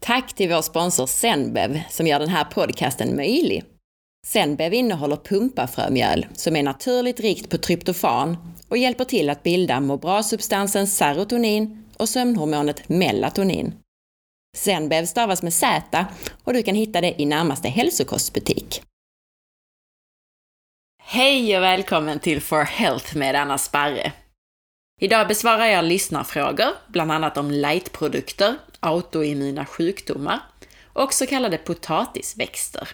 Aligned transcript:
Tack 0.00 0.32
till 0.32 0.48
vår 0.48 0.62
sponsor 0.62 1.06
Zenbev 1.06 1.80
som 1.90 2.06
gör 2.06 2.18
den 2.18 2.28
här 2.28 2.44
podcasten 2.44 3.16
möjlig. 3.16 3.64
Zenbev 4.26 4.74
innehåller 4.74 5.16
pumpafrömjöl 5.16 6.26
som 6.32 6.56
är 6.56 6.62
naturligt 6.62 7.20
rikt 7.20 7.50
på 7.50 7.58
tryptofan 7.58 8.36
och 8.68 8.76
hjälper 8.78 9.04
till 9.04 9.30
att 9.30 9.42
bilda 9.42 9.80
må 9.80 9.96
bra-substansen 9.96 10.86
serotonin 10.86 11.84
och 11.96 12.08
sömnhormonet 12.08 12.88
melatonin. 12.88 13.74
Zenbev 14.56 15.06
stavas 15.06 15.42
med 15.42 15.52
Z 15.52 16.06
och 16.44 16.52
du 16.52 16.62
kan 16.62 16.74
hitta 16.74 17.00
det 17.00 17.20
i 17.22 17.26
närmaste 17.26 17.68
hälsokostbutik. 17.68 18.82
Hej 21.02 21.56
och 21.56 21.62
välkommen 21.62 22.18
till 22.18 22.40
For 22.40 22.64
Health 22.64 23.16
med 23.16 23.34
Anna 23.34 23.58
Sparre. 23.58 24.12
Idag 25.00 25.28
besvarar 25.28 25.66
jag 25.66 25.84
lyssnarfrågor, 25.84 26.68
bland 26.88 27.12
annat 27.12 27.36
om 27.36 27.50
lightprodukter, 27.50 28.56
autoimmuna 28.80 29.66
sjukdomar 29.66 30.40
och 30.92 31.14
så 31.14 31.26
kallade 31.26 31.58
potatisväxter. 31.58 32.88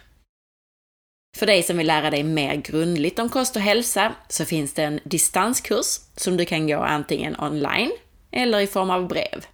För 1.36 1.46
dig 1.46 1.62
som 1.62 1.76
vill 1.76 1.86
lära 1.86 2.10
dig 2.10 2.22
mer 2.22 2.54
grundligt 2.54 3.18
om 3.18 3.28
kost 3.28 3.56
och 3.56 3.62
hälsa 3.62 4.14
så 4.28 4.44
finns 4.44 4.74
det 4.74 4.82
en 4.82 5.00
distanskurs 5.04 6.00
som 6.16 6.36
du 6.36 6.44
kan 6.44 6.66
gå 6.66 6.78
antingen 6.78 7.40
online 7.40 7.92
eller 8.30 8.60
i 8.60 8.66
form 8.66 8.90
av 8.90 9.08
brev. 9.08 9.46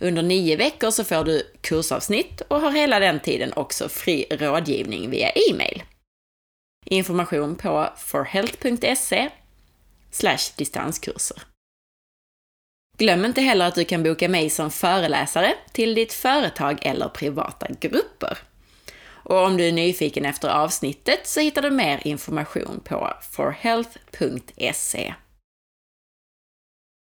Under 0.00 0.22
nio 0.22 0.56
veckor 0.56 0.90
så 0.90 1.04
får 1.04 1.24
du 1.24 1.52
kursavsnitt 1.60 2.40
och 2.40 2.60
har 2.60 2.70
hela 2.70 2.98
den 2.98 3.20
tiden 3.20 3.52
också 3.52 3.88
fri 3.88 4.26
rådgivning 4.30 5.10
via 5.10 5.30
e-mail. 5.30 5.82
Information 6.86 7.56
på 7.56 7.88
forhealth.se 7.96 9.30
distanskurser. 10.56 11.42
Glöm 12.98 13.24
inte 13.24 13.40
heller 13.40 13.68
att 13.68 13.74
du 13.74 13.84
kan 13.84 14.02
boka 14.02 14.28
mig 14.28 14.50
som 14.50 14.70
föreläsare 14.70 15.54
till 15.72 15.94
ditt 15.94 16.12
företag 16.12 16.78
eller 16.82 17.08
privata 17.08 17.66
grupper. 17.80 18.38
Och 19.24 19.46
om 19.46 19.56
du 19.56 19.64
är 19.64 19.72
nyfiken 19.72 20.24
efter 20.24 20.48
avsnittet 20.48 21.26
så 21.26 21.40
hittar 21.40 21.62
du 21.62 21.70
mer 21.70 22.06
information 22.06 22.80
på 22.84 23.12
forhealth.se. 23.30 25.14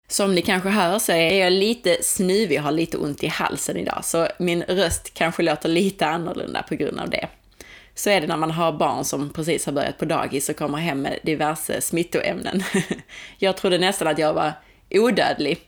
Som 0.09 0.35
ni 0.35 0.43
kanske 0.43 0.69
hör 0.69 0.99
så 0.99 1.13
är 1.13 1.35
jag 1.35 1.53
lite 1.53 1.99
snuvig 2.03 2.59
och 2.59 2.65
har 2.65 2.73
lite 2.73 2.97
ont 2.97 3.25
i 3.25 3.27
halsen 3.27 3.77
idag, 3.77 4.05
så 4.05 4.29
min 4.39 4.63
röst 4.63 5.15
kanske 5.15 5.43
låter 5.43 5.69
lite 5.69 6.07
annorlunda 6.07 6.63
på 6.63 6.75
grund 6.75 7.01
av 7.01 7.11
det. 7.11 7.29
Så 7.95 8.11
är 8.11 8.21
det 8.21 8.27
när 8.27 8.37
man 8.37 8.51
har 8.51 8.73
barn 8.73 9.05
som 9.05 9.33
precis 9.33 9.67
har 9.67 9.73
börjat 9.73 9.99
på 9.99 10.05
dagis 10.05 10.49
och 10.49 10.57
kommer 10.57 10.79
hem 10.79 11.03
med 11.03 11.19
diverse 11.23 11.81
smittoämnen. 11.81 12.63
Jag 13.39 13.57
trodde 13.57 13.79
nästan 13.79 14.09
att 14.09 14.19
jag 14.19 14.33
var 14.33 14.53
odödlig, 14.91 15.59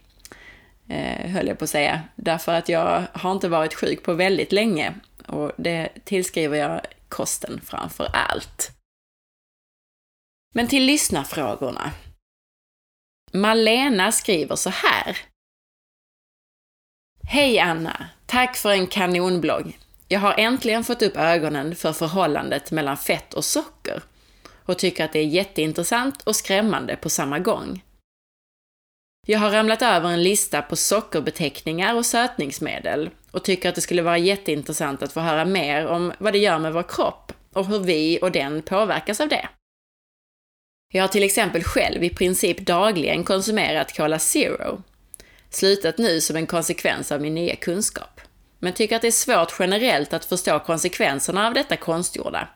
eh, 0.90 1.30
höll 1.30 1.46
jag 1.46 1.58
på 1.58 1.64
att 1.64 1.70
säga, 1.70 2.02
därför 2.14 2.52
att 2.52 2.68
jag 2.68 3.04
har 3.12 3.32
inte 3.32 3.48
varit 3.48 3.74
sjuk 3.74 4.02
på 4.02 4.14
väldigt 4.14 4.52
länge 4.52 4.94
och 5.26 5.52
det 5.56 5.88
tillskriver 6.04 6.58
jag 6.58 6.80
kosten 7.08 7.60
framför 7.64 8.08
allt. 8.12 8.70
Men 10.54 10.68
till 10.68 10.84
lyssnarfrågorna. 10.84 11.90
Malena 13.32 14.12
skriver 14.12 14.56
så 14.56 14.70
här. 14.70 15.18
Hej 17.28 17.58
Anna! 17.58 18.08
Tack 18.26 18.56
för 18.56 18.70
en 18.70 18.86
kanonblogg. 18.86 19.78
Jag 20.08 20.20
har 20.20 20.34
äntligen 20.38 20.84
fått 20.84 21.02
upp 21.02 21.16
ögonen 21.16 21.76
för 21.76 21.92
förhållandet 21.92 22.70
mellan 22.70 22.96
fett 22.96 23.34
och 23.34 23.44
socker 23.44 24.02
och 24.64 24.78
tycker 24.78 25.04
att 25.04 25.12
det 25.12 25.18
är 25.18 25.26
jätteintressant 25.26 26.22
och 26.22 26.36
skrämmande 26.36 26.96
på 26.96 27.10
samma 27.10 27.38
gång. 27.38 27.82
Jag 29.26 29.38
har 29.38 29.50
ramlat 29.50 29.82
över 29.82 30.08
en 30.08 30.22
lista 30.22 30.62
på 30.62 30.76
sockerbeteckningar 30.76 31.94
och 31.94 32.06
sötningsmedel 32.06 33.10
och 33.30 33.44
tycker 33.44 33.68
att 33.68 33.74
det 33.74 33.80
skulle 33.80 34.02
vara 34.02 34.18
jätteintressant 34.18 35.02
att 35.02 35.12
få 35.12 35.20
höra 35.20 35.44
mer 35.44 35.86
om 35.86 36.12
vad 36.18 36.32
det 36.32 36.38
gör 36.38 36.58
med 36.58 36.72
vår 36.72 36.82
kropp 36.82 37.32
och 37.52 37.66
hur 37.66 37.78
vi 37.78 38.18
och 38.22 38.32
den 38.32 38.62
påverkas 38.62 39.20
av 39.20 39.28
det. 39.28 39.48
Jag 40.92 41.02
har 41.02 41.08
till 41.08 41.22
exempel 41.22 41.64
själv 41.64 42.04
i 42.04 42.10
princip 42.10 42.58
dagligen 42.60 43.24
konsumerat 43.24 43.96
Cola 43.96 44.18
Zero. 44.18 44.82
Slutat 45.50 45.98
nu 45.98 46.20
som 46.20 46.36
en 46.36 46.46
konsekvens 46.46 47.12
av 47.12 47.20
min 47.20 47.34
nya 47.34 47.56
kunskap. 47.56 48.20
Men 48.58 48.72
tycker 48.72 48.96
att 48.96 49.02
det 49.02 49.08
är 49.08 49.12
svårt 49.12 49.56
generellt 49.58 50.12
att 50.12 50.24
förstå 50.24 50.58
konsekvenserna 50.58 51.46
av 51.46 51.54
detta 51.54 51.76
konstgjorda. 51.76 52.48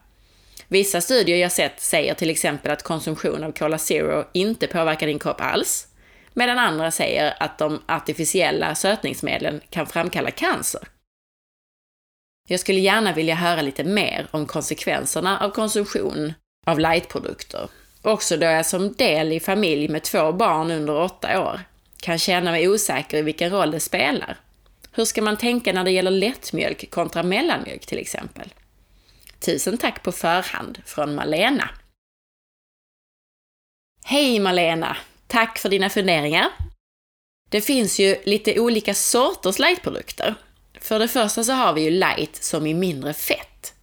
Vissa 0.68 1.00
studier 1.00 1.36
jag 1.36 1.52
sett 1.52 1.80
säger 1.80 2.14
till 2.14 2.30
exempel 2.30 2.70
att 2.70 2.82
konsumtion 2.82 3.44
av 3.44 3.52
Cola 3.52 3.78
Zero 3.78 4.24
inte 4.32 4.66
påverkar 4.66 5.06
din 5.06 5.18
kropp 5.18 5.40
alls, 5.40 5.86
medan 6.34 6.58
andra 6.58 6.90
säger 6.90 7.34
att 7.40 7.58
de 7.58 7.82
artificiella 7.86 8.74
sötningsmedlen 8.74 9.60
kan 9.70 9.86
framkalla 9.86 10.30
cancer. 10.30 10.80
Jag 12.48 12.60
skulle 12.60 12.80
gärna 12.80 13.12
vilja 13.12 13.34
höra 13.34 13.62
lite 13.62 13.84
mer 13.84 14.28
om 14.30 14.46
konsekvenserna 14.46 15.38
av 15.38 15.50
konsumtion 15.50 16.32
av 16.66 16.78
lightprodukter 16.78 17.68
Också 18.04 18.36
då 18.36 18.46
jag 18.46 18.66
som 18.66 18.92
del 18.92 19.32
i 19.32 19.40
familj 19.40 19.88
med 19.88 20.02
två 20.02 20.32
barn 20.32 20.70
under 20.70 20.96
åtta 21.00 21.40
år 21.40 21.60
kan 22.00 22.18
känna 22.18 22.50
mig 22.50 22.68
osäker 22.68 23.18
i 23.18 23.22
vilken 23.22 23.50
roll 23.50 23.70
det 23.70 23.80
spelar. 23.80 24.36
Hur 24.92 25.04
ska 25.04 25.22
man 25.22 25.36
tänka 25.36 25.72
när 25.72 25.84
det 25.84 25.90
gäller 25.90 26.10
lättmjölk 26.10 26.90
kontra 26.90 27.22
mellanmjölk 27.22 27.86
till 27.86 27.98
exempel? 27.98 28.54
Tusen 29.38 29.78
tack 29.78 30.02
på 30.02 30.12
förhand 30.12 30.78
från 30.84 31.14
Malena. 31.14 31.70
Hej 34.04 34.38
Malena! 34.38 34.96
Tack 35.26 35.58
för 35.58 35.68
dina 35.68 35.90
funderingar. 35.90 36.48
Det 37.50 37.60
finns 37.60 37.98
ju 38.00 38.16
lite 38.24 38.60
olika 38.60 38.94
sorters 38.94 39.58
lightprodukter. 39.58 40.34
För 40.80 40.98
det 40.98 41.08
första 41.08 41.44
så 41.44 41.52
har 41.52 41.72
vi 41.72 41.82
ju 41.82 41.90
light 41.90 42.44
som 42.44 42.66
i 42.66 42.74
mindre 42.74 43.12
fett, 43.12 43.74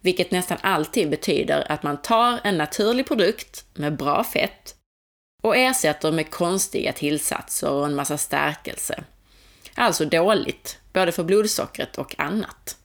vilket 0.00 0.30
nästan 0.30 0.58
alltid 0.60 1.10
betyder 1.10 1.72
att 1.72 1.82
man 1.82 2.02
tar 2.02 2.40
en 2.44 2.58
naturlig 2.58 3.06
produkt 3.06 3.64
med 3.74 3.96
bra 3.96 4.24
fett 4.24 4.74
och 5.42 5.56
ersätter 5.56 6.12
med 6.12 6.30
konstiga 6.30 6.92
tillsatser 6.92 7.70
och 7.70 7.86
en 7.86 7.94
massa 7.94 8.18
stärkelse. 8.18 9.04
Alltså 9.74 10.04
dåligt, 10.04 10.78
både 10.92 11.12
för 11.12 11.24
blodsockret 11.24 11.98
och 11.98 12.14
annat. 12.18 12.76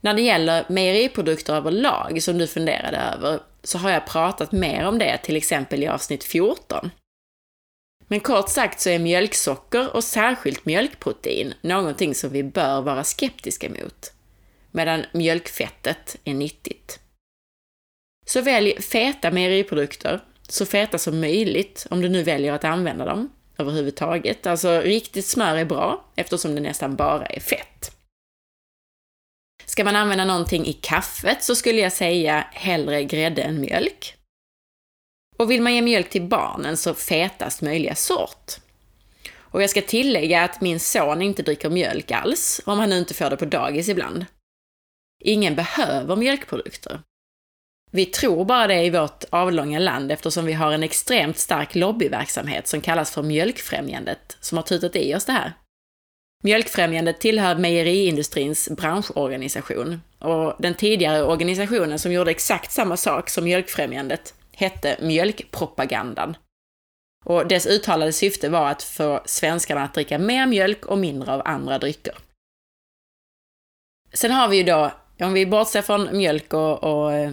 När 0.00 0.14
det 0.14 0.22
gäller 0.22 0.64
mejeriprodukter 0.68 1.54
överlag, 1.54 2.22
som 2.22 2.38
du 2.38 2.46
funderade 2.46 2.96
över, 2.96 3.40
så 3.64 3.78
har 3.78 3.90
jag 3.90 4.06
pratat 4.06 4.52
mer 4.52 4.86
om 4.86 4.98
det, 4.98 5.18
till 5.18 5.36
exempel 5.36 5.82
i 5.82 5.86
avsnitt 5.86 6.24
14. 6.24 6.90
Men 8.08 8.20
kort 8.20 8.48
sagt 8.48 8.80
så 8.80 8.90
är 8.90 8.98
mjölksocker 8.98 9.96
och 9.96 10.04
särskilt 10.04 10.66
mjölkprotein 10.66 11.54
någonting 11.60 12.14
som 12.14 12.30
vi 12.30 12.42
bör 12.42 12.80
vara 12.80 13.04
skeptiska 13.04 13.68
mot, 13.68 14.12
medan 14.70 15.04
mjölkfettet 15.12 16.16
är 16.24 16.34
nyttigt. 16.34 17.00
Så 18.26 18.40
välj 18.40 18.82
feta 18.82 19.30
mejeriprodukter, 19.30 20.20
så 20.48 20.66
feta 20.66 20.98
som 20.98 21.20
möjligt 21.20 21.86
om 21.90 22.00
du 22.00 22.08
nu 22.08 22.22
väljer 22.22 22.52
att 22.52 22.64
använda 22.64 23.04
dem 23.04 23.30
överhuvudtaget. 23.58 24.46
Alltså 24.46 24.80
riktigt 24.80 25.26
smör 25.26 25.56
är 25.56 25.64
bra 25.64 26.04
eftersom 26.16 26.54
det 26.54 26.60
nästan 26.60 26.96
bara 26.96 27.26
är 27.26 27.40
fett. 27.40 27.93
Ska 29.74 29.84
man 29.84 29.96
använda 29.96 30.24
någonting 30.24 30.66
i 30.66 30.72
kaffet 30.72 31.42
så 31.42 31.54
skulle 31.54 31.80
jag 31.80 31.92
säga 31.92 32.46
hellre 32.52 33.04
grädde 33.04 33.42
än 33.42 33.60
mjölk. 33.60 34.14
Och 35.36 35.50
vill 35.50 35.62
man 35.62 35.74
ge 35.74 35.82
mjölk 35.82 36.10
till 36.10 36.22
barnen 36.22 36.76
så 36.76 36.94
fetast 36.94 37.62
möjliga 37.62 37.94
sort. 37.94 38.52
Och 39.36 39.62
jag 39.62 39.70
ska 39.70 39.82
tillägga 39.82 40.42
att 40.42 40.60
min 40.60 40.80
son 40.80 41.22
inte 41.22 41.42
dricker 41.42 41.70
mjölk 41.70 42.10
alls, 42.10 42.60
om 42.64 42.78
han 42.78 42.90
nu 42.90 42.98
inte 42.98 43.14
får 43.14 43.30
det 43.30 43.36
på 43.36 43.44
dagis 43.44 43.88
ibland. 43.88 44.26
Ingen 45.24 45.54
behöver 45.54 46.16
mjölkprodukter. 46.16 47.00
Vi 47.90 48.06
tror 48.06 48.44
bara 48.44 48.66
det 48.66 48.84
i 48.84 48.90
vårt 48.90 49.24
avlånga 49.30 49.78
land 49.78 50.12
eftersom 50.12 50.46
vi 50.46 50.52
har 50.52 50.72
en 50.72 50.82
extremt 50.82 51.38
stark 51.38 51.74
lobbyverksamhet 51.74 52.68
som 52.68 52.80
kallas 52.80 53.10
för 53.10 53.22
Mjölkfrämjandet, 53.22 54.36
som 54.40 54.58
har 54.58 54.62
tutat 54.62 54.96
i 54.96 55.14
oss 55.14 55.24
det 55.24 55.32
här. 55.32 55.52
Mjölkfrämjandet 56.44 57.20
tillhör 57.20 57.56
mejeriindustrins 57.56 58.68
branschorganisation 58.68 60.00
och 60.18 60.54
den 60.58 60.74
tidigare 60.74 61.22
organisationen 61.22 61.98
som 61.98 62.12
gjorde 62.12 62.30
exakt 62.30 62.72
samma 62.72 62.96
sak 62.96 63.30
som 63.30 63.44
Mjölkfrämjandet 63.44 64.34
hette 64.52 64.96
Mjölkpropagandan. 65.02 66.36
Och 67.24 67.48
dess 67.48 67.66
uttalade 67.66 68.12
syfte 68.12 68.48
var 68.48 68.70
att 68.70 68.82
få 68.82 69.22
svenskarna 69.24 69.82
att 69.82 69.94
dricka 69.94 70.18
mer 70.18 70.46
mjölk 70.46 70.86
och 70.86 70.98
mindre 70.98 71.32
av 71.32 71.42
andra 71.44 71.78
drycker. 71.78 72.14
Sen 74.12 74.30
har 74.30 74.48
vi 74.48 74.56
ju 74.56 74.62
då, 74.62 74.92
om 75.20 75.32
vi 75.32 75.46
bortser 75.46 75.82
från 75.82 76.16
mjölk 76.16 76.54
och, 76.54 76.84
och 76.84 77.12
eh, 77.12 77.32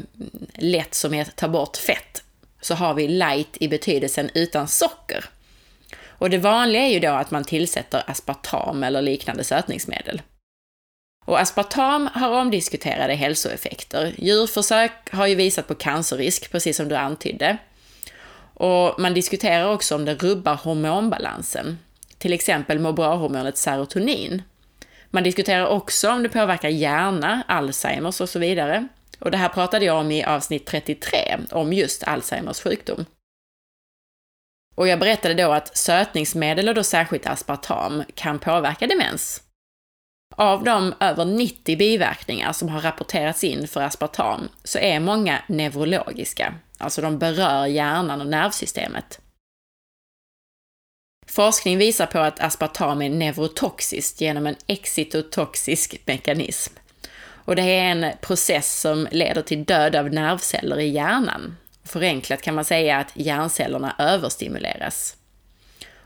lätt 0.54 0.94
som 0.94 1.14
är 1.14 1.22
att 1.22 1.36
ta 1.36 1.48
bort 1.48 1.78
fett, 1.78 2.24
så 2.62 2.76
har 2.76 2.94
vi 2.94 3.08
light 3.08 3.58
i 3.60 3.68
betydelsen 3.68 4.30
utan 4.34 4.68
socker. 4.68 5.26
Och 6.22 6.30
det 6.30 6.38
vanliga 6.38 6.82
är 6.82 6.90
ju 6.90 7.00
då 7.00 7.10
att 7.10 7.32
man 7.32 7.44
tillsätter 7.44 8.04
aspartam 8.08 8.84
eller 8.84 9.02
liknande 9.02 9.44
sötningsmedel. 9.44 10.22
Och 11.26 11.40
aspartam 11.40 12.10
har 12.14 12.40
omdiskuterade 12.42 13.14
hälsoeffekter. 13.14 14.14
Djurförsök 14.18 14.92
har 15.12 15.28
ju 15.28 15.36
visat 15.36 15.68
på 15.68 15.76
cancerrisk, 15.76 16.52
precis 16.52 16.78
som 16.78 16.88
du 16.88 16.96
antydde. 16.96 17.58
Och 18.54 19.00
man 19.00 19.14
diskuterar 19.14 19.74
också 19.74 19.96
om 19.96 20.06
det 20.06 20.16
rubbar 20.16 20.56
hormonbalansen. 20.56 21.80
Till 22.18 22.34
exempel 22.34 22.80
må-bra-hormonet 22.80 23.58
serotonin. 23.58 24.42
Man 25.10 25.24
diskuterar 25.24 25.66
också 25.66 26.10
om 26.10 26.24
det 26.24 26.30
påverkar 26.30 26.70
hjärna, 26.70 27.44
Alzheimers 27.48 28.22
och 28.22 28.30
så 28.30 28.40
vidare. 28.40 28.88
Och 29.20 29.32
det 29.32 29.38
här 29.38 29.50
pratade 29.50 29.86
jag 29.86 29.98
om 29.98 30.12
i 30.12 30.24
avsnitt 30.24 30.66
33, 30.66 31.38
om 31.52 31.74
just 31.74 32.04
Alzheimers 32.04 32.62
sjukdom. 32.62 33.06
Och 34.76 34.88
jag 34.88 35.00
berättade 35.00 35.34
då 35.34 35.52
att 35.52 35.78
sötningsmedel, 35.78 36.70
och 36.70 36.76
då 36.76 36.84
särskilt 36.84 37.28
aspartam, 37.28 38.04
kan 38.16 38.40
påverka 38.40 38.88
demens. 38.88 39.44
Av 40.36 40.64
de 40.64 40.94
över 41.00 41.26
90 41.26 41.78
biverkningar 41.78 42.54
som 42.54 42.70
har 42.70 42.82
rapporterats 42.82 43.44
in 43.44 43.68
för 43.68 43.82
aspartam 43.82 44.50
så 44.64 44.80
är 44.80 45.00
många 45.00 45.42
neurologiska, 45.48 46.54
alltså 46.78 47.02
de 47.02 47.20
berör 47.20 47.66
hjärnan 47.66 48.22
och 48.22 48.28
nervsystemet. 48.28 49.20
Forskning 51.28 51.78
visar 51.78 52.06
på 52.06 52.20
att 52.20 52.40
aspartam 52.40 53.02
är 53.02 53.10
neurotoxiskt 53.10 54.22
genom 54.22 54.48
en 54.48 54.56
exitotoxisk 54.68 56.02
mekanism. 56.06 56.74
Och 57.46 57.56
det 57.56 57.62
är 57.62 57.92
en 57.92 58.06
process 58.22 58.80
som 58.80 59.08
leder 59.12 59.42
till 59.42 59.66
död 59.66 59.96
av 59.96 60.10
nervceller 60.10 60.80
i 60.80 60.88
hjärnan. 60.88 61.58
Förenklat 61.84 62.42
kan 62.42 62.56
man 62.56 62.66
säga 62.66 62.98
att 62.98 63.12
hjärncellerna 63.14 63.96
överstimuleras. 64.00 65.18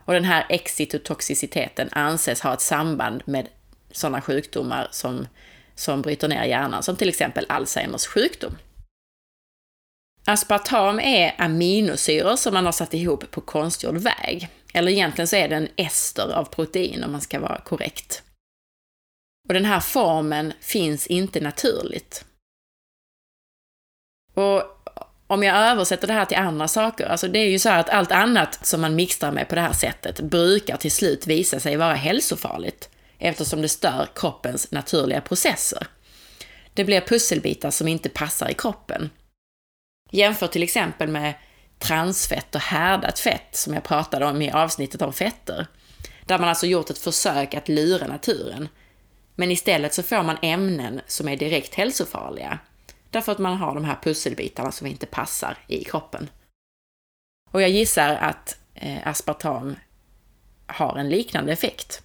Och 0.06 0.14
den 0.14 0.24
här 0.24 0.46
exitotoxiciteten 0.50 1.90
anses 1.92 2.42
ha 2.42 2.54
ett 2.54 2.62
samband 2.62 3.22
med 3.26 3.48
sådana 3.92 4.22
sjukdomar 4.22 4.88
som, 4.92 5.28
som 5.76 6.02
bryter 6.02 6.28
ner 6.28 6.44
hjärnan, 6.44 6.84
som 6.84 6.96
till 6.96 7.10
exempel 7.10 7.46
Alzheimers 7.50 8.06
sjukdom. 8.06 8.58
Aspartam 10.28 11.00
är 11.00 11.36
aminosyror 11.38 12.36
som 12.36 12.54
man 12.54 12.66
har 12.66 12.72
satt 12.72 12.94
ihop 12.94 13.32
på 13.32 13.42
konstgjord 13.42 13.98
väg. 13.98 14.50
Eller 14.74 14.92
egentligen 14.92 15.28
så 15.28 15.36
är 15.36 15.50
det 15.50 15.56
en 15.56 15.70
ester 15.76 16.34
av 16.34 16.46
protein 16.46 17.04
om 17.04 17.12
man 17.12 17.22
ska 17.22 17.40
vara 17.40 17.62
korrekt. 17.62 18.24
Och 19.48 19.54
den 19.54 19.66
här 19.66 19.80
formen 19.80 20.54
finns 20.62 21.08
inte 21.08 21.42
naturligt. 21.42 22.26
Och 24.34 24.75
om 25.28 25.44
jag 25.44 25.58
översätter 25.58 26.08
det 26.08 26.14
här 26.14 26.26
till 26.26 26.38
andra 26.38 26.68
saker, 26.68 27.06
alltså 27.06 27.28
det 27.28 27.40
är 27.40 27.50
ju 27.50 27.60
så 27.60 27.70
att 27.70 27.90
allt 27.90 28.12
annat 28.12 28.66
som 28.66 28.82
man 28.82 28.96
mixtrar 28.96 29.32
med 29.32 29.50
på 29.50 29.56
det 29.56 29.62
här 29.62 29.74
sättet 29.74 30.20
brukar 30.20 30.78
till 30.78 30.92
slut 30.92 31.28
visa 31.28 31.60
sig 31.60 31.76
vara 31.76 31.94
hälsofarligt 31.94 32.90
eftersom 33.20 33.62
det 33.62 33.70
stör 33.70 34.08
kroppens 34.16 34.72
naturliga 34.72 35.22
processer. 35.22 35.88
Det 36.74 36.84
blir 36.84 37.02
pusselbitar 37.02 37.72
som 37.72 37.88
inte 37.88 38.10
passar 38.10 38.50
i 38.50 38.54
kroppen. 38.54 39.10
Jämför 40.12 40.48
till 40.48 40.64
exempel 40.64 41.08
med 41.08 41.34
transfett 41.80 42.56
och 42.56 42.62
härdat 42.62 43.20
fett 43.20 43.56
som 43.56 43.74
jag 43.74 43.84
pratade 43.84 44.26
om 44.26 44.42
i 44.42 44.52
avsnittet 44.52 45.02
om 45.02 45.14
fetter. 45.14 45.68
Där 46.26 46.40
man 46.40 46.50
alltså 46.50 46.68
gjort 46.68 46.90
ett 46.90 46.98
försök 46.98 47.54
att 47.54 47.70
lura 47.70 48.08
naturen. 48.08 48.70
Men 49.36 49.52
istället 49.52 49.94
så 49.94 50.04
får 50.04 50.24
man 50.24 50.38
ämnen 50.42 51.02
som 51.08 51.28
är 51.28 51.38
direkt 51.38 51.76
hälsofarliga. 51.76 52.60
Därför 53.16 53.32
att 53.32 53.40
man 53.40 53.58
har 53.58 53.76
de 53.76 53.86
här 53.86 54.00
pusselbitarna 54.04 54.72
som 54.72 54.88
inte 54.88 55.06
passar 55.06 55.58
i 55.68 55.84
kroppen. 55.84 56.30
Och 57.52 57.62
jag 57.62 57.70
gissar 57.70 58.16
att 58.16 58.58
eh, 58.74 59.08
aspartam 59.08 59.76
har 60.68 60.98
en 60.98 61.10
liknande 61.10 61.52
effekt. 61.54 62.04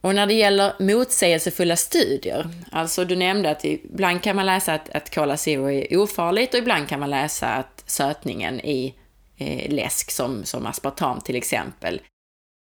Och 0.00 0.14
när 0.14 0.26
det 0.26 0.34
gäller 0.34 0.72
motsägelsefulla 0.78 1.76
studier, 1.76 2.48
alltså 2.72 3.04
du 3.04 3.16
nämnde 3.16 3.50
att 3.50 3.64
ibland 3.64 4.22
kan 4.22 4.36
man 4.36 4.46
läsa 4.46 4.74
att, 4.74 4.88
att 4.88 5.14
Cola 5.14 5.36
Zero 5.36 5.70
är 5.70 5.96
ofarligt 5.96 6.54
och 6.54 6.60
ibland 6.60 6.88
kan 6.88 7.00
man 7.00 7.10
läsa 7.10 7.48
att 7.48 7.84
sötningen 7.86 8.60
i 8.60 8.94
eh, 9.36 9.72
läsk 9.72 10.10
som, 10.10 10.44
som 10.44 10.66
aspartam 10.66 11.20
till 11.20 11.36
exempel 11.36 12.00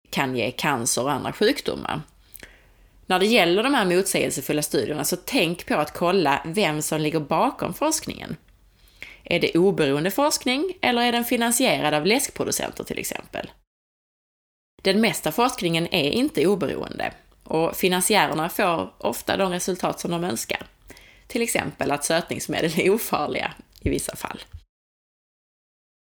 kan 0.10 0.36
ge 0.36 0.52
cancer 0.52 1.04
och 1.04 1.12
andra 1.12 1.34
sjukdomar. 1.34 2.02
När 3.10 3.20
det 3.20 3.26
gäller 3.26 3.64
de 3.64 3.74
här 3.74 3.86
motsägelsefulla 3.86 4.62
studierna 4.62 5.04
så 5.04 5.16
tänk 5.16 5.66
på 5.66 5.76
att 5.76 5.94
kolla 5.94 6.42
vem 6.46 6.82
som 6.82 7.02
ligger 7.02 7.20
bakom 7.20 7.74
forskningen. 7.74 8.36
Är 9.24 9.40
det 9.40 9.58
oberoende 9.58 10.12
forskning 10.12 10.74
eller 10.82 11.02
är 11.02 11.12
den 11.12 11.26
finansierad 11.26 11.94
av 11.94 12.06
läskproducenter 12.06 12.84
till 12.84 13.00
exempel? 13.00 13.52
Den 14.84 15.02
mesta 15.02 15.32
forskningen 15.32 15.88
är 15.92 16.10
inte 16.10 16.48
oberoende 16.48 17.14
och 17.44 17.76
finansiärerna 17.76 18.50
får 18.50 18.94
ofta 18.98 19.38
de 19.38 19.52
resultat 19.52 20.00
som 20.00 20.12
de 20.12 20.24
önskar. 20.24 20.68
Till 21.28 21.42
exempel 21.42 21.92
att 21.92 22.06
sötningsmedel 22.06 22.80
är 22.80 22.90
ofarliga 22.90 23.54
i 23.80 23.90
vissa 23.90 24.16
fall. 24.16 24.44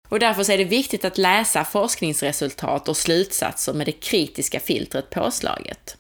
Och 0.10 0.20
därför 0.20 0.52
är 0.52 0.58
det 0.58 0.64
viktigt 0.64 1.06
att 1.06 1.18
läsa 1.18 1.66
forskningsresultat 1.66 2.90
och 2.90 2.98
slutsatser 2.98 3.74
med 3.74 3.88
det 3.88 3.92
kritiska 3.92 4.60
filtret 4.60 5.10
påslaget. 5.10 5.98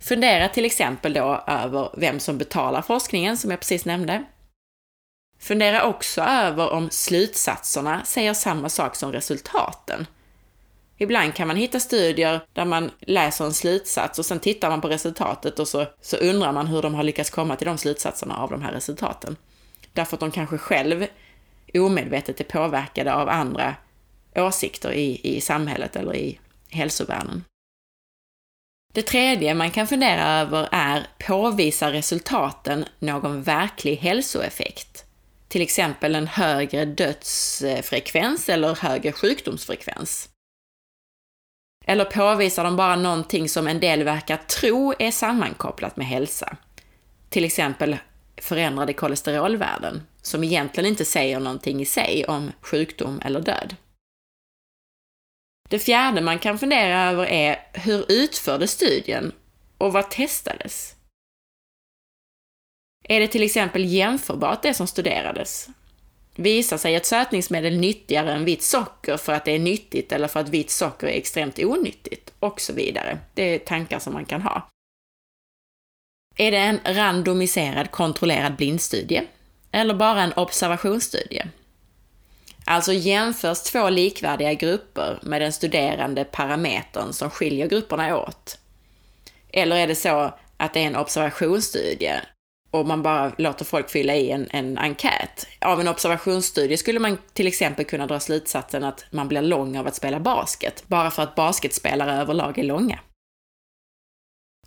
Fundera 0.00 0.48
till 0.48 0.64
exempel 0.64 1.12
då 1.12 1.44
över 1.46 1.90
vem 1.96 2.20
som 2.20 2.38
betalar 2.38 2.82
forskningen, 2.82 3.36
som 3.36 3.50
jag 3.50 3.60
precis 3.60 3.84
nämnde. 3.84 4.24
Fundera 5.38 5.84
också 5.84 6.22
över 6.22 6.70
om 6.70 6.90
slutsatserna 6.90 8.04
säger 8.04 8.34
samma 8.34 8.68
sak 8.68 8.96
som 8.96 9.12
resultaten. 9.12 10.06
Ibland 10.98 11.34
kan 11.34 11.48
man 11.48 11.56
hitta 11.56 11.80
studier 11.80 12.40
där 12.52 12.64
man 12.64 12.90
läser 13.00 13.44
en 13.44 13.54
slutsats 13.54 14.18
och 14.18 14.26
sen 14.26 14.40
tittar 14.40 14.70
man 14.70 14.80
på 14.80 14.88
resultatet 14.88 15.58
och 15.58 15.68
så, 15.68 15.86
så 16.00 16.16
undrar 16.16 16.52
man 16.52 16.66
hur 16.66 16.82
de 16.82 16.94
har 16.94 17.02
lyckats 17.02 17.30
komma 17.30 17.56
till 17.56 17.66
de 17.66 17.78
slutsatserna 17.78 18.36
av 18.36 18.50
de 18.50 18.62
här 18.62 18.72
resultaten. 18.72 19.36
Därför 19.92 20.16
att 20.16 20.20
de 20.20 20.30
kanske 20.30 20.58
själv 20.58 21.06
omedvetet 21.74 22.40
är 22.40 22.44
påverkade 22.44 23.14
av 23.14 23.28
andra 23.28 23.74
åsikter 24.36 24.92
i, 24.92 25.36
i 25.36 25.40
samhället 25.40 25.96
eller 25.96 26.16
i 26.16 26.38
hälsovärlden. 26.70 27.44
Det 28.92 29.02
tredje 29.02 29.54
man 29.54 29.70
kan 29.70 29.86
fundera 29.86 30.40
över 30.40 30.68
är, 30.72 31.06
påvisar 31.18 31.90
resultaten 31.92 32.84
någon 32.98 33.42
verklig 33.42 33.96
hälsoeffekt? 33.96 35.04
Till 35.48 35.62
exempel 35.62 36.14
en 36.14 36.26
högre 36.26 36.84
dödsfrekvens 36.84 38.48
eller 38.48 38.74
högre 38.74 39.12
sjukdomsfrekvens? 39.12 40.28
Eller 41.86 42.04
påvisar 42.04 42.64
de 42.64 42.76
bara 42.76 42.96
någonting 42.96 43.48
som 43.48 43.66
en 43.66 43.80
del 43.80 44.04
verkar 44.04 44.36
tro 44.36 44.94
är 44.98 45.10
sammankopplat 45.10 45.96
med 45.96 46.06
hälsa? 46.06 46.56
Till 47.28 47.44
exempel 47.44 47.96
förändrade 48.36 48.92
kolesterolvärden, 48.92 50.02
som 50.22 50.44
egentligen 50.44 50.90
inte 50.90 51.04
säger 51.04 51.40
någonting 51.40 51.80
i 51.80 51.86
sig 51.86 52.24
om 52.24 52.52
sjukdom 52.60 53.20
eller 53.24 53.40
död. 53.40 53.76
Det 55.70 55.78
fjärde 55.78 56.20
man 56.20 56.38
kan 56.38 56.58
fundera 56.58 57.10
över 57.10 57.26
är 57.26 57.66
hur 57.72 58.12
utfördes 58.12 58.70
studien 58.70 59.32
och 59.78 59.92
vad 59.92 60.10
testades? 60.10 60.94
Är 63.04 63.20
det 63.20 63.26
till 63.28 63.42
exempel 63.42 63.84
jämförbart 63.84 64.62
det 64.62 64.74
som 64.74 64.86
studerades? 64.86 65.68
Visar 66.34 66.78
sig 66.78 66.94
ett 66.94 67.06
sötningsmedel 67.06 67.76
nyttigare 67.78 68.32
än 68.32 68.44
vitt 68.44 68.62
socker 68.62 69.16
för 69.16 69.32
att 69.32 69.44
det 69.44 69.52
är 69.52 69.58
nyttigt 69.58 70.12
eller 70.12 70.28
för 70.28 70.40
att 70.40 70.48
vitt 70.48 70.70
socker 70.70 71.06
är 71.06 71.12
extremt 71.12 71.58
onyttigt? 71.58 72.32
Och 72.38 72.60
så 72.60 72.72
vidare. 72.72 73.18
Det 73.34 73.42
är 73.42 73.58
tankar 73.58 73.98
som 73.98 74.12
man 74.12 74.24
kan 74.24 74.42
ha. 74.42 74.68
Är 76.36 76.50
det 76.50 76.58
en 76.58 76.80
randomiserad 76.84 77.90
kontrollerad 77.90 78.56
blindstudie? 78.56 79.22
Eller 79.70 79.94
bara 79.94 80.22
en 80.22 80.32
observationsstudie? 80.32 81.46
Alltså 82.70 82.92
jämförs 82.92 83.62
två 83.62 83.88
likvärdiga 83.90 84.54
grupper 84.54 85.18
med 85.22 85.40
den 85.40 85.52
studerande 85.52 86.24
parametern 86.24 87.12
som 87.12 87.30
skiljer 87.30 87.66
grupperna 87.66 88.16
åt? 88.16 88.58
Eller 89.52 89.76
är 89.76 89.86
det 89.86 89.94
så 89.94 90.34
att 90.56 90.74
det 90.74 90.80
är 90.80 90.86
en 90.86 90.96
observationsstudie 90.96 92.20
och 92.70 92.86
man 92.86 93.02
bara 93.02 93.32
låter 93.38 93.64
folk 93.64 93.90
fylla 93.90 94.14
i 94.14 94.30
en, 94.30 94.48
en 94.50 94.78
enkät. 94.78 95.46
Av 95.60 95.80
en 95.80 95.88
observationsstudie 95.88 96.76
skulle 96.76 96.98
man 96.98 97.18
till 97.32 97.46
exempel 97.46 97.84
kunna 97.84 98.06
dra 98.06 98.20
slutsatsen 98.20 98.84
att 98.84 99.04
man 99.10 99.28
blir 99.28 99.42
lång 99.42 99.76
av 99.76 99.86
att 99.86 99.94
spela 99.94 100.20
basket, 100.20 100.84
bara 100.86 101.10
för 101.10 101.22
att 101.22 101.34
basketspelare 101.34 102.12
överlag 102.12 102.58
är 102.58 102.64
långa. 102.64 102.98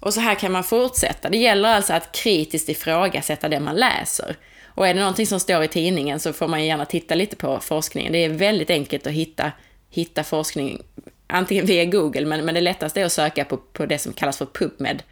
Och 0.03 0.13
så 0.13 0.19
här 0.19 0.35
kan 0.35 0.51
man 0.51 0.63
fortsätta. 0.63 1.29
Det 1.29 1.37
gäller 1.37 1.69
alltså 1.69 1.93
att 1.93 2.11
kritiskt 2.11 2.69
ifrågasätta 2.69 3.49
det 3.49 3.59
man 3.59 3.75
läser. 3.75 4.35
Och 4.65 4.87
är 4.87 4.93
det 4.93 4.99
någonting 4.99 5.27
som 5.27 5.39
står 5.39 5.63
i 5.63 5.67
tidningen 5.67 6.19
så 6.19 6.33
får 6.33 6.47
man 6.47 6.65
gärna 6.65 6.85
titta 6.85 7.15
lite 7.15 7.35
på 7.35 7.59
forskningen. 7.59 8.13
Det 8.13 8.17
är 8.17 8.29
väldigt 8.29 8.69
enkelt 8.69 9.07
att 9.07 9.13
hitta, 9.13 9.51
hitta 9.89 10.23
forskning, 10.23 10.81
antingen 11.27 11.65
via 11.65 11.85
Google, 11.85 12.25
men, 12.25 12.45
men 12.45 12.55
det 12.55 12.61
lättaste 12.61 13.01
är 13.01 13.05
att 13.05 13.11
söka 13.11 13.45
på, 13.45 13.57
på 13.57 13.85
det 13.85 13.99
som 13.99 14.13
kallas 14.13 14.37
för 14.37 14.45
PubMed. 14.45 15.03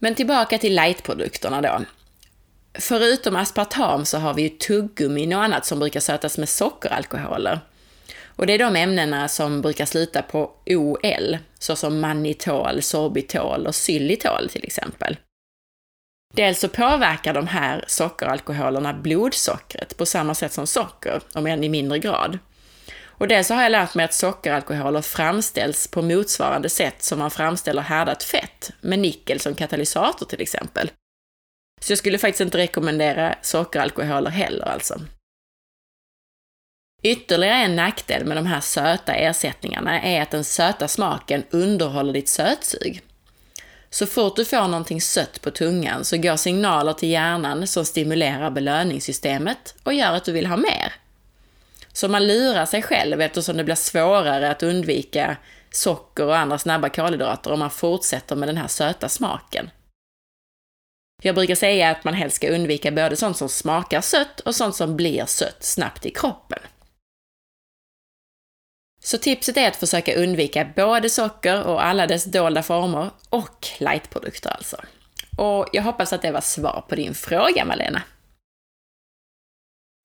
Men 0.00 0.14
tillbaka 0.14 0.58
till 0.58 0.74
lightprodukterna 0.74 1.60
då. 1.60 1.80
Förutom 2.74 3.36
aspartam 3.36 4.04
så 4.04 4.18
har 4.18 4.34
vi 4.34 4.42
ju 4.42 4.48
tuggummin 4.48 5.32
och 5.32 5.42
annat 5.42 5.66
som 5.66 5.78
brukar 5.78 6.00
sötas 6.00 6.38
med 6.38 6.48
sockeralkoholer. 6.48 7.60
Och 8.36 8.46
det 8.46 8.52
är 8.52 8.58
de 8.58 8.76
ämnena 8.76 9.28
som 9.28 9.62
brukar 9.62 9.84
sluta 9.86 10.22
på 10.22 10.50
OL, 10.66 11.38
såsom 11.58 12.00
mannitol, 12.00 12.82
sorbitol 12.82 13.66
och 13.66 13.74
xylitol 13.74 14.48
till 14.48 14.64
exempel. 14.64 15.16
Dels 16.34 16.60
så 16.60 16.68
påverkar 16.68 17.34
de 17.34 17.46
här 17.46 17.84
sockeralkoholerna 17.86 18.94
blodsockret 18.94 19.96
på 19.96 20.06
samma 20.06 20.34
sätt 20.34 20.52
som 20.52 20.66
socker, 20.66 21.20
om 21.34 21.46
än 21.46 21.64
i 21.64 21.68
mindre 21.68 21.98
grad. 21.98 22.38
Och 23.18 23.28
dels 23.28 23.46
så 23.46 23.54
har 23.54 23.62
jag 23.62 23.72
lärt 23.72 23.94
mig 23.94 24.04
att 24.04 24.14
sockeralkoholer 24.14 25.02
framställs 25.02 25.88
på 25.88 26.02
motsvarande 26.02 26.68
sätt 26.68 27.02
som 27.02 27.18
man 27.18 27.30
framställer 27.30 27.82
härdat 27.82 28.22
fett, 28.22 28.70
med 28.80 28.98
nickel 28.98 29.40
som 29.40 29.54
katalysator 29.54 30.26
till 30.26 30.40
exempel. 30.40 30.90
Så 31.80 31.92
jag 31.92 31.98
skulle 31.98 32.18
faktiskt 32.18 32.40
inte 32.40 32.58
rekommendera 32.58 33.34
sockeralkoholer 33.42 34.30
heller 34.30 34.66
alltså. 34.66 35.00
Ytterligare 37.06 37.56
en 37.56 37.76
nackdel 37.76 38.24
med 38.24 38.36
de 38.36 38.46
här 38.46 38.60
söta 38.60 39.14
ersättningarna 39.14 40.02
är 40.02 40.22
att 40.22 40.30
den 40.30 40.44
söta 40.44 40.88
smaken 40.88 41.44
underhåller 41.50 42.12
ditt 42.12 42.28
sötsug. 42.28 43.02
Så 43.90 44.06
fort 44.06 44.36
du 44.36 44.44
får 44.44 44.68
någonting 44.68 45.00
sött 45.00 45.42
på 45.42 45.50
tungan 45.50 46.04
så 46.04 46.16
går 46.16 46.36
signaler 46.36 46.92
till 46.92 47.08
hjärnan 47.08 47.66
som 47.66 47.84
stimulerar 47.84 48.50
belöningssystemet 48.50 49.74
och 49.82 49.94
gör 49.94 50.12
att 50.12 50.24
du 50.24 50.32
vill 50.32 50.46
ha 50.46 50.56
mer. 50.56 50.92
Så 51.92 52.08
man 52.08 52.26
lurar 52.26 52.66
sig 52.66 52.82
själv 52.82 53.20
eftersom 53.20 53.56
det 53.56 53.64
blir 53.64 53.74
svårare 53.74 54.50
att 54.50 54.62
undvika 54.62 55.36
socker 55.70 56.24
och 56.24 56.36
andra 56.36 56.58
snabba 56.58 56.88
kolhydrater 56.88 57.52
om 57.52 57.58
man 57.58 57.70
fortsätter 57.70 58.36
med 58.36 58.48
den 58.48 58.56
här 58.56 58.68
söta 58.68 59.08
smaken. 59.08 59.70
Jag 61.22 61.34
brukar 61.34 61.54
säga 61.54 61.90
att 61.90 62.04
man 62.04 62.14
helst 62.14 62.36
ska 62.36 62.48
undvika 62.48 62.90
både 62.90 63.16
sånt 63.16 63.36
som 63.36 63.48
smakar 63.48 64.00
sött 64.00 64.40
och 64.40 64.54
sånt 64.54 64.76
som 64.76 64.96
blir 64.96 65.24
sött 65.26 65.64
snabbt 65.64 66.06
i 66.06 66.10
kroppen. 66.10 66.58
Så 69.06 69.18
tipset 69.18 69.56
är 69.56 69.68
att 69.68 69.76
försöka 69.76 70.14
undvika 70.14 70.64
både 70.76 71.10
socker 71.10 71.62
och 71.62 71.84
alla 71.84 72.06
dess 72.06 72.24
dolda 72.24 72.62
former 72.62 73.10
och 73.28 73.68
lightprodukter 73.78 74.50
alltså. 74.50 74.76
Och 75.36 75.68
jag 75.72 75.82
hoppas 75.82 76.12
att 76.12 76.22
det 76.22 76.30
var 76.30 76.40
svar 76.40 76.84
på 76.88 76.94
din 76.94 77.14
fråga, 77.14 77.64
Malena. 77.64 78.02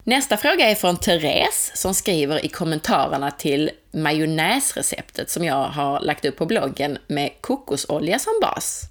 Nästa 0.04 0.38
fråga 0.38 0.70
är 0.70 0.76
från 0.76 0.98
Therese 0.98 1.72
som 1.76 1.94
skriver 1.94 2.46
i 2.46 2.50
kommentarerna 2.50 3.32
till 3.32 3.72
majonnäsreceptet 3.92 5.30
som 5.30 5.44
jag 5.44 5.64
har 5.70 6.00
lagt 6.00 6.26
upp 6.26 6.38
på 6.38 6.46
bloggen 6.46 6.98
med 7.08 7.32
kokosolja 7.42 8.20
som 8.20 8.34
bas. 8.42 8.84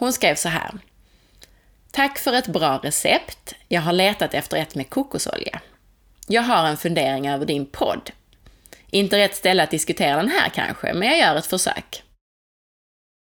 Hon 0.00 0.12
skrev 0.12 0.34
så 0.34 0.48
här. 0.48 0.78
Tack 1.90 2.18
för 2.18 2.32
ett 2.32 2.48
bra 2.48 2.80
recept. 2.82 3.54
Jag 3.68 3.80
har 3.80 3.92
letat 3.92 4.34
efter 4.34 4.56
ett 4.56 4.74
med 4.74 4.90
kokosolja. 4.90 5.60
Jag 6.26 6.42
har 6.42 6.66
en 6.66 6.76
fundering 6.76 7.28
över 7.28 7.46
din 7.46 7.66
podd. 7.66 8.10
Inte 8.90 9.18
rätt 9.18 9.34
ställe 9.34 9.62
att 9.62 9.70
diskutera 9.70 10.16
den 10.16 10.28
här 10.28 10.48
kanske, 10.48 10.94
men 10.94 11.08
jag 11.08 11.18
gör 11.18 11.36
ett 11.36 11.46
försök. 11.46 12.02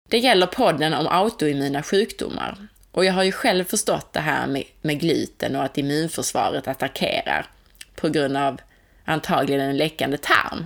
Det 0.09 0.17
gäller 0.17 0.47
podden 0.47 0.93
om 0.93 1.07
autoimmuna 1.07 1.83
sjukdomar. 1.83 2.67
Och 2.91 3.05
jag 3.05 3.13
har 3.13 3.23
ju 3.23 3.31
själv 3.31 3.63
förstått 3.63 4.13
det 4.13 4.19
här 4.19 4.47
med, 4.47 4.63
med 4.81 4.99
gluten 4.99 5.55
och 5.55 5.63
att 5.63 5.77
immunförsvaret 5.77 6.67
attackerar 6.67 7.45
på 7.95 8.09
grund 8.09 8.37
av 8.37 8.61
antagligen 9.05 9.61
en 9.61 9.77
läckande 9.77 10.17
tarm. 10.17 10.65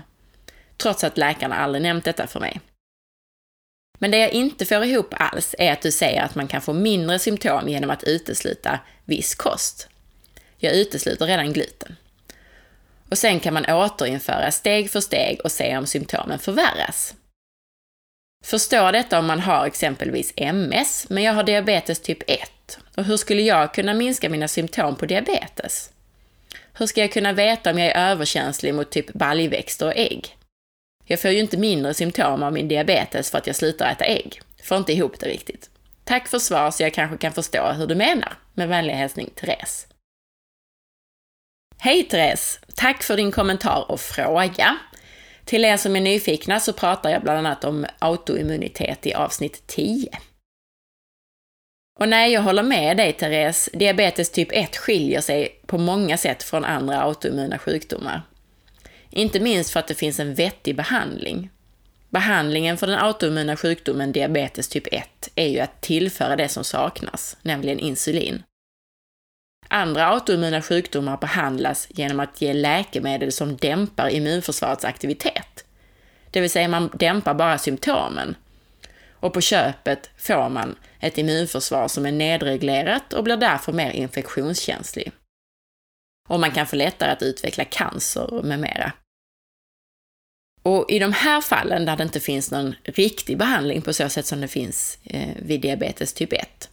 Trots 0.78 1.04
att 1.04 1.18
läkarna 1.18 1.56
aldrig 1.56 1.82
nämnt 1.82 2.06
detta 2.06 2.28
för 2.28 2.40
mig. 2.40 2.60
Men 4.00 4.12
det 4.12 4.18
jag 4.18 4.32
inte 4.32 4.66
får 4.66 4.84
ihop 4.84 5.14
alls 5.18 5.56
är 5.58 5.72
att 5.72 5.82
du 5.82 5.92
säger 5.92 6.22
att 6.22 6.36
man 6.36 6.48
kan 6.48 6.62
få 6.62 6.74
mindre 6.74 7.20
symptom 7.20 7.70
genom 7.70 7.90
att 7.90 8.04
utesluta 8.04 8.80
viss 9.06 9.36
kost. 9.36 9.88
Jag 10.58 10.76
utesluter 10.76 11.26
redan 11.26 11.54
gluten. 11.54 11.96
Och 13.12 13.18
sen 13.18 13.40
kan 13.40 13.54
man 13.54 13.66
återinföra 13.66 14.52
steg 14.52 14.92
för 14.92 15.02
steg 15.02 15.42
och 15.44 15.52
se 15.52 15.78
om 15.78 15.86
symptomen 15.86 16.40
förvärras. 16.40 17.16
Förstå 18.46 18.92
detta 18.92 19.20
om 19.20 19.26
man 19.26 19.40
har 19.40 19.66
exempelvis 19.66 20.34
MS, 20.36 21.06
men 21.10 21.24
jag 21.24 21.34
har 21.34 21.44
diabetes 21.44 22.00
typ 22.00 22.24
1. 22.28 22.80
Och 22.96 23.04
hur 23.04 23.18
skulle 23.18 23.42
jag 23.42 23.74
kunna 23.74 23.94
minska 23.94 24.30
mina 24.30 24.48
symptom 24.48 24.96
på 24.96 25.06
diabetes? 25.06 25.90
Hur 26.74 26.88
ska 26.88 27.02
jag 27.02 27.12
kunna 27.12 27.34
veta 27.34 27.72
om 27.72 27.80
jag 27.80 27.88
är 27.88 28.12
överkänslig 28.12 28.74
mot 28.74 28.92
typ 28.92 29.14
baljväxter 29.14 29.86
och 29.86 29.98
ägg? 29.98 30.38
Jag 31.06 31.20
får 31.20 31.32
ju 31.32 31.40
inte 31.40 31.58
mindre 31.58 31.94
symptom 31.94 32.44
av 32.44 32.54
min 32.54 32.68
diabetes 32.68 33.32
för 33.32 33.38
att 33.38 33.48
jag 33.48 33.56
slutar 33.56 33.92
äta 33.92 34.06
ägg. 34.06 34.42
Får 34.64 34.78
inte 34.78 34.94
ihop 34.94 35.20
det 35.20 35.28
riktigt. 35.28 35.70
Tack 36.04 36.28
för 36.28 36.40
svar 36.40 36.72
så 36.72 36.84
jag 36.84 36.94
kanske 36.94 37.18
kan 37.18 37.34
förstå 37.34 37.72
hur 37.72 37.88
du 37.88 37.96
menar. 37.96 38.34
Med 38.54 38.70
vänlig 38.70 38.94
hälsning 38.94 39.30
Therese. 39.36 39.88
Hej 41.82 42.04
Therese! 42.04 42.60
Tack 42.76 43.04
för 43.04 43.18
din 43.18 43.32
kommentar 43.32 43.92
och 43.92 44.00
fråga. 44.00 44.78
Till 45.46 45.66
er 45.66 45.78
som 45.78 45.96
är 45.96 46.02
nyfikna 46.02 46.60
så 46.60 46.74
pratar 46.74 47.10
jag 47.10 47.22
bland 47.22 47.38
annat 47.38 47.64
om 47.64 47.86
autoimmunitet 48.00 49.06
i 49.06 49.14
avsnitt 49.14 49.64
10. 49.68 50.10
Och 52.00 52.10
nej, 52.10 52.32
jag 52.32 52.42
håller 52.42 52.64
med 52.64 52.98
dig 52.98 53.14
Therese, 53.14 53.70
diabetes 53.74 54.32
typ 54.32 54.48
1 54.52 54.78
skiljer 54.78 55.22
sig 55.22 55.62
på 55.66 55.78
många 55.78 56.18
sätt 56.18 56.44
från 56.44 56.66
andra 56.66 57.02
autoimmuna 57.02 57.60
sjukdomar. 57.60 58.22
Inte 59.10 59.40
minst 59.40 59.70
för 59.70 59.80
att 59.80 59.88
det 59.88 59.96
finns 59.96 60.20
en 60.20 60.34
vettig 60.34 60.76
behandling. 60.76 61.50
Behandlingen 62.10 62.78
för 62.78 62.88
den 62.88 63.00
autoimmuna 63.00 63.56
sjukdomen 63.56 64.12
diabetes 64.12 64.70
typ 64.70 64.88
1 64.92 65.30
är 65.36 65.48
ju 65.48 65.60
att 65.60 65.82
tillföra 65.82 66.36
det 66.36 66.50
som 66.50 66.64
saknas, 66.64 67.38
nämligen 67.42 67.80
insulin. 67.80 68.44
Andra 69.72 70.06
autoimmuna 70.06 70.62
sjukdomar 70.62 71.18
behandlas 71.18 71.88
genom 71.90 72.20
att 72.20 72.42
ge 72.42 72.54
läkemedel 72.54 73.32
som 73.32 73.58
dämpar 73.58 74.10
immunförsvarets 74.10 74.86
aktivitet. 74.86 75.66
Det 76.32 76.42
vill 76.42 76.50
säga 76.50 76.68
man 76.68 76.90
dämpar 76.94 77.34
bara 77.34 77.58
symptomen. 77.58 78.36
Och 79.12 79.34
på 79.34 79.42
köpet 79.42 80.10
får 80.18 80.50
man 80.50 80.76
ett 81.00 81.18
immunförsvar 81.18 81.88
som 81.88 82.06
är 82.06 82.12
nedreglerat 82.12 83.14
och 83.14 83.24
blir 83.24 83.38
därför 83.38 83.74
mer 83.74 83.92
infektionskänslig. 83.92 85.12
Och 86.30 86.40
man 86.40 86.52
kan 86.52 86.68
få 86.68 86.76
lättare 86.76 87.12
att 87.12 87.24
utveckla 87.24 87.66
cancer 87.66 88.42
med 88.44 88.60
mera. 88.60 88.94
Och 90.64 90.86
i 90.90 91.00
de 91.00 91.14
här 91.14 91.42
fallen 91.42 91.86
där 91.86 91.98
det 91.98 92.04
inte 92.04 92.20
finns 92.20 92.52
någon 92.52 92.76
riktig 92.84 93.38
behandling 93.38 93.82
på 93.82 93.94
så 93.94 94.10
sätt 94.10 94.26
som 94.26 94.42
det 94.42 94.48
finns 94.48 94.98
eh, 95.04 95.36
vid 95.42 95.62
diabetes 95.62 96.14
typ 96.14 96.34
1, 96.34 96.70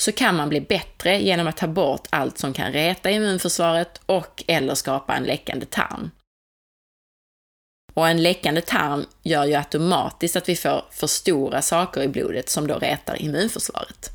så 0.00 0.12
kan 0.12 0.36
man 0.36 0.48
bli 0.48 0.60
bättre 0.60 1.18
genom 1.18 1.46
att 1.46 1.56
ta 1.56 1.66
bort 1.66 2.06
allt 2.10 2.38
som 2.38 2.52
kan 2.52 2.72
reta 2.72 3.10
immunförsvaret 3.10 4.00
och 4.06 4.44
eller 4.46 4.74
skapa 4.74 5.16
en 5.16 5.24
läckande 5.24 5.66
tarm. 5.66 6.10
Och 7.94 8.08
en 8.08 8.22
läckande 8.22 8.60
tarm 8.60 9.06
gör 9.22 9.44
ju 9.44 9.54
automatiskt 9.54 10.36
att 10.36 10.48
vi 10.48 10.56
får 10.56 10.84
för 10.90 11.06
stora 11.06 11.62
saker 11.62 12.02
i 12.02 12.08
blodet 12.08 12.48
som 12.48 12.66
då 12.66 12.78
retar 12.78 13.22
immunförsvaret. 13.22 14.10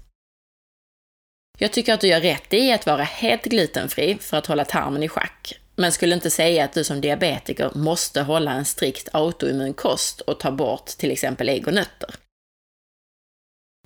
Jag 1.57 1.71
tycker 1.71 1.93
att 1.93 2.01
du 2.01 2.07
gör 2.07 2.21
rätt 2.21 2.53
i 2.53 2.71
att 2.71 2.85
vara 2.85 3.03
helt 3.03 3.43
glutenfri 3.43 4.17
för 4.21 4.37
att 4.37 4.47
hålla 4.47 4.65
tarmen 4.65 5.03
i 5.03 5.07
schack, 5.09 5.59
men 5.75 5.91
skulle 5.91 6.15
inte 6.15 6.29
säga 6.29 6.65
att 6.65 6.73
du 6.73 6.83
som 6.83 7.01
diabetiker 7.01 7.71
måste 7.75 8.21
hålla 8.21 8.51
en 8.51 8.65
strikt 8.65 9.09
autoimmun 9.13 9.73
kost 9.73 10.21
och 10.21 10.39
ta 10.39 10.51
bort 10.51 10.85
till 10.85 11.11
exempel 11.11 11.49
ägg 11.49 11.67
och 11.67 11.73
nötter. 11.73 12.15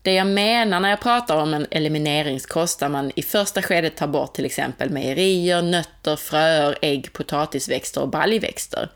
Det 0.08 0.14
jag 0.14 0.28
menar 0.28 0.80
när 0.80 0.90
jag 0.90 1.00
pratar 1.00 1.36
om 1.36 1.54
en 1.54 1.68
elimineringskost 1.72 2.80
där 2.80 2.90
man 2.90 3.12
i 3.16 3.22
första 3.22 3.62
skedet 3.62 3.96
tar 3.96 4.08
bort 4.08 4.34
till 4.34 4.46
exempel 4.46 4.90
mejerier, 4.90 5.62
nötter, 5.62 6.16
fröer, 6.16 6.78
ägg, 6.82 7.14
potatisväxter 7.14 8.02
och 8.02 8.10
baljväxter, 8.10 8.90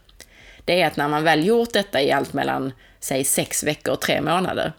det 0.65 0.81
är 0.81 0.87
att 0.87 0.97
när 0.97 1.07
man 1.07 1.23
väl 1.23 1.45
gjort 1.45 1.73
detta 1.73 2.01
i 2.01 2.11
allt 2.11 2.33
mellan, 2.33 2.73
säg 2.99 3.23
sex 3.23 3.63
veckor 3.63 3.93
och 3.93 4.01
tre 4.01 4.21
månader, 4.21 4.73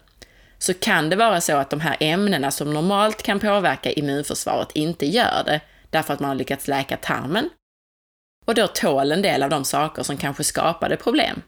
så 0.57 0.73
kan 0.73 1.09
det 1.09 1.15
vara 1.15 1.41
så 1.41 1.57
att 1.57 1.69
de 1.69 1.79
här 1.79 1.97
ämnena 1.99 2.51
som 2.51 2.73
normalt 2.73 3.23
kan 3.23 3.39
påverka 3.39 3.91
immunförsvaret 3.91 4.71
inte 4.73 5.05
gör 5.05 5.43
det, 5.45 5.61
därför 5.89 6.13
att 6.13 6.19
man 6.19 6.29
har 6.29 6.35
lyckats 6.35 6.67
läka 6.67 6.97
tarmen. 6.97 7.49
Och 8.45 8.55
då 8.55 8.67
tål 8.67 9.11
en 9.11 9.21
del 9.21 9.43
av 9.43 9.49
de 9.49 9.65
saker 9.65 10.03
som 10.03 10.17
kanske 10.17 10.43
skapade 10.43 10.97
problem. 10.97 11.41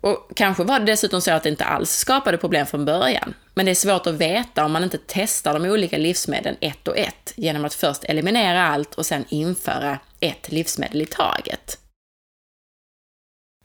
Och 0.00 0.30
kanske 0.36 0.64
var 0.64 0.78
det 0.78 0.86
dessutom 0.86 1.20
så 1.20 1.30
att 1.30 1.42
det 1.42 1.48
inte 1.48 1.64
alls 1.64 1.90
skapade 1.90 2.38
problem 2.38 2.66
från 2.66 2.84
början. 2.84 3.34
Men 3.54 3.66
det 3.66 3.72
är 3.72 3.74
svårt 3.74 4.06
att 4.06 4.14
veta 4.14 4.64
om 4.64 4.72
man 4.72 4.84
inte 4.84 4.98
testar 5.06 5.58
de 5.58 5.70
olika 5.70 5.98
livsmedlen 5.98 6.56
ett 6.60 6.88
och 6.88 6.98
ett 6.98 7.32
genom 7.36 7.64
att 7.64 7.74
först 7.74 8.04
eliminera 8.04 8.66
allt 8.66 8.94
och 8.94 9.06
sen 9.06 9.24
införa 9.28 9.98
ett 10.20 10.52
livsmedel 10.52 11.02
i 11.02 11.06
taget. 11.06 11.78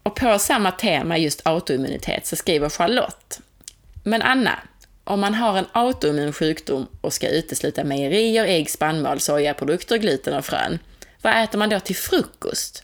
Och 0.04 0.16
på 0.16 0.40
samma 0.40 0.72
tema, 0.72 1.18
just 1.18 1.48
autoimmunitet, 1.48 2.26
så 2.26 2.36
skriver 2.36 2.70
Charlotte. 2.70 3.40
Men 4.04 4.22
Anna, 4.22 4.60
om 5.04 5.20
man 5.20 5.34
har 5.34 5.58
en 5.58 5.66
autoimmun 5.72 6.34
sjukdom 6.34 6.88
och 7.02 7.14
ska 7.14 7.30
utesluta 7.30 7.84
mejerier, 7.84 8.46
ägg, 8.46 8.70
spannmål, 8.70 9.20
sojaprodukter, 9.20 9.98
gluten 9.98 10.34
och 10.34 10.46
frön, 10.46 10.80
vad 11.22 11.44
äter 11.44 11.60
man 11.60 11.70
då 11.70 11.80
till 11.80 11.96
frukost? 11.96 12.84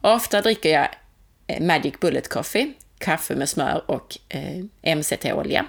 Ofta 0.00 0.40
dricker 0.40 0.70
jag 0.70 0.88
Eh, 1.46 1.62
Magic 1.62 1.94
Bullet 2.00 2.28
Coffee, 2.28 2.72
kaffe 2.98 3.34
med 3.34 3.48
smör 3.48 3.90
och 3.90 4.18
eh, 4.28 4.96
MCT-olja. 4.96 5.66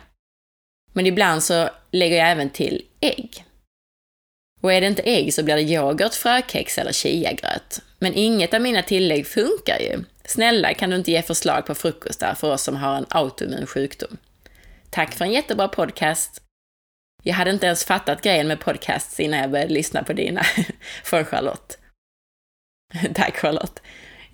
Men 0.93 1.05
ibland 1.05 1.43
så 1.43 1.69
lägger 1.91 2.17
jag 2.17 2.31
även 2.31 2.49
till 2.49 2.85
ägg. 3.01 3.45
Och 4.61 4.73
är 4.73 4.81
det 4.81 4.87
inte 4.87 5.01
ägg 5.01 5.33
så 5.33 5.43
blir 5.43 5.55
det 5.55 5.61
yoghurt, 5.61 6.13
frökex 6.13 6.77
eller 6.77 6.91
chiagröt. 6.91 7.81
Men 7.99 8.13
inget 8.13 8.53
av 8.53 8.61
mina 8.61 8.81
tillägg 8.81 9.27
funkar 9.27 9.79
ju. 9.79 10.03
Snälla, 10.25 10.73
kan 10.73 10.89
du 10.89 10.95
inte 10.95 11.11
ge 11.11 11.21
förslag 11.21 11.65
på 11.65 11.75
frukostar 11.75 12.33
för 12.33 12.53
oss 12.53 12.63
som 12.63 12.75
har 12.75 12.95
en 12.97 13.05
autoimmun 13.09 13.67
sjukdom? 13.67 14.17
Tack 14.89 15.13
för 15.15 15.25
en 15.25 15.31
jättebra 15.31 15.67
podcast. 15.67 16.41
Jag 17.23 17.33
hade 17.33 17.51
inte 17.51 17.65
ens 17.65 17.85
fattat 17.85 18.21
grejen 18.21 18.47
med 18.47 18.59
podcasts 18.59 19.19
innan 19.19 19.39
jag 19.39 19.51
började 19.51 19.73
lyssna 19.73 20.03
på 20.03 20.13
dina, 20.13 20.43
från 21.03 21.25
Charlotte. 21.25 21.77
Tack 23.13 23.37
Charlotte. 23.37 23.81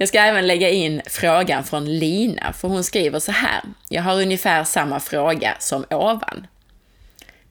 Jag 0.01 0.08
ska 0.08 0.20
även 0.20 0.48
lägga 0.48 0.70
in 0.70 1.01
frågan 1.05 1.63
från 1.63 2.00
Lina, 2.00 2.53
för 2.53 2.67
hon 2.67 2.84
skriver 2.84 3.20
så 3.20 3.31
här. 3.31 3.62
Jag 3.89 4.01
har 4.01 4.22
ungefär 4.22 4.63
samma 4.63 5.00
fråga 5.00 5.55
som 5.60 5.86
ovan. 5.89 6.48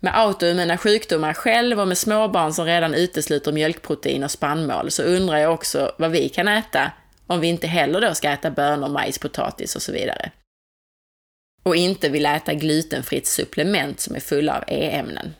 Med 0.00 0.18
autoimmuna 0.18 0.78
sjukdomar 0.78 1.32
själv 1.34 1.80
och 1.80 1.88
med 1.88 1.98
småbarn 1.98 2.52
som 2.52 2.64
redan 2.64 2.94
utesluter 2.94 3.52
mjölkprotein 3.52 4.24
och 4.24 4.30
spannmål 4.30 4.90
så 4.90 5.02
undrar 5.02 5.38
jag 5.38 5.54
också 5.54 5.92
vad 5.98 6.10
vi 6.10 6.28
kan 6.28 6.48
äta 6.48 6.92
om 7.26 7.40
vi 7.40 7.48
inte 7.48 7.66
heller 7.66 8.00
då 8.00 8.14
ska 8.14 8.30
äta 8.30 8.50
bönor, 8.50 8.88
majs, 8.88 9.18
potatis 9.18 9.76
och 9.76 9.82
så 9.82 9.92
vidare. 9.92 10.30
Och 11.62 11.76
inte 11.76 12.08
vill 12.08 12.26
äta 12.26 12.54
glutenfritt 12.54 13.26
supplement 13.26 14.00
som 14.00 14.16
är 14.16 14.20
fulla 14.20 14.56
av 14.56 14.64
E-ämnen. 14.66 15.34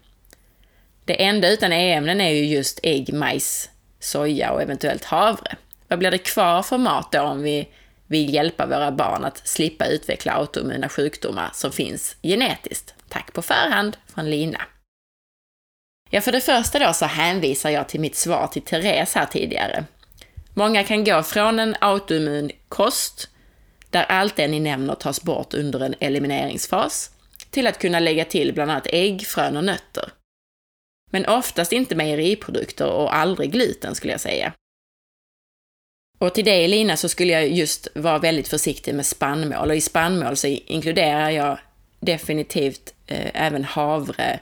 Det 1.05 1.25
enda 1.25 1.51
utan 1.51 1.73
E-ämnen 1.73 2.21
är 2.21 2.31
ju 2.31 2.45
just 2.45 2.81
ägg, 2.83 3.13
majs, 3.13 3.71
soja 4.01 4.53
och 4.53 4.63
eventuellt 4.63 5.05
havre. 5.05 5.57
Vad 5.91 5.99
blir 5.99 6.11
det 6.11 6.19
kvar 6.19 6.63
för 6.63 6.79
mat 6.79 7.13
då 7.13 7.21
om 7.21 7.43
vi 7.43 7.69
vill 8.07 8.35
hjälpa 8.35 8.67
våra 8.67 8.93
barn 8.93 9.25
att 9.25 9.49
slippa 9.49 9.87
utveckla 9.87 10.33
autoimmuna 10.33 10.89
sjukdomar 10.89 11.51
som 11.55 11.73
finns 11.73 12.17
genetiskt? 12.23 12.95
Tack 13.09 13.33
på 13.33 13.43
förhand 13.43 13.97
från 14.15 14.31
Lina. 14.31 14.61
Ja, 16.11 16.21
för 16.21 16.33
det 16.33 16.41
första 16.41 16.79
då 16.79 16.93
så 16.93 17.05
hänvisar 17.05 17.71
jag 17.71 17.89
till 17.89 18.01
mitt 18.01 18.17
svar 18.17 18.47
till 18.47 18.63
Therese 18.63 19.15
här 19.15 19.27
tidigare. 19.27 19.85
Många 20.55 20.85
kan 20.85 21.05
gå 21.05 21.23
från 21.23 21.59
en 21.59 21.77
autoimmun 21.81 22.51
kost, 22.69 23.29
där 23.91 24.05
allt 24.05 24.37
det 24.37 24.49
ni 24.49 24.61
nämner 24.61 24.95
tas 24.95 25.23
bort 25.23 25.55
under 25.55 25.81
en 25.81 25.95
elimineringsfas, 26.01 27.11
till 27.51 27.67
att 27.67 27.79
kunna 27.79 28.01
lägga 28.01 28.25
till 28.25 28.55
bland 28.55 28.71
annat 28.71 28.87
ägg, 28.87 29.27
frön 29.27 29.57
och 29.57 29.65
nötter. 29.65 30.13
Men 31.11 31.27
oftast 31.27 31.73
inte 31.73 31.95
mejeriprodukter 31.95 32.91
och 32.91 33.17
aldrig 33.17 33.53
gluten 33.53 33.95
skulle 33.95 34.13
jag 34.13 34.21
säga. 34.21 34.53
Och 36.21 36.35
till 36.35 36.45
dig 36.45 36.69
Lina 36.69 36.97
så 36.97 37.09
skulle 37.09 37.33
jag 37.33 37.49
just 37.49 37.89
vara 37.95 38.19
väldigt 38.19 38.49
försiktig 38.49 38.95
med 38.95 39.07
spannmål 39.07 39.71
och 39.71 39.77
i 39.77 39.81
spannmål 39.81 40.37
så 40.37 40.47
inkluderar 40.47 41.31
jag 41.31 41.59
definitivt 42.01 42.95
eh, 43.07 43.31
även 43.47 43.65
havre, 43.65 44.41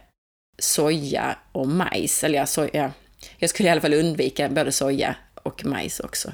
soja 0.58 1.38
och 1.52 1.68
majs. 1.68 2.24
Eller 2.24 2.38
ja, 2.38 2.46
soja. 2.46 2.92
Jag 3.36 3.50
skulle 3.50 3.68
i 3.68 3.72
alla 3.72 3.80
fall 3.80 3.94
undvika 3.94 4.48
både 4.48 4.72
soja 4.72 5.16
och 5.34 5.64
majs 5.64 6.00
också. 6.00 6.32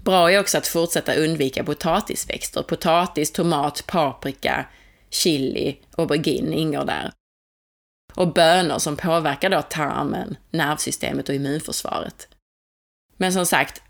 Bra 0.00 0.32
är 0.32 0.40
också 0.40 0.58
att 0.58 0.66
fortsätta 0.66 1.14
undvika 1.14 1.64
potatisväxter. 1.64 2.62
Potatis, 2.62 3.32
tomat, 3.32 3.84
paprika, 3.86 4.66
chili, 5.10 5.76
aubergine 5.96 6.52
ingår 6.52 6.84
där. 6.84 7.12
Och 8.14 8.32
bönor 8.32 8.78
som 8.78 8.96
påverkar 8.96 9.50
då 9.50 9.62
tarmen, 9.62 10.36
nervsystemet 10.50 11.28
och 11.28 11.34
immunförsvaret. 11.34 12.28
Men 13.18 13.32
som 13.32 13.46
sagt, 13.46 13.82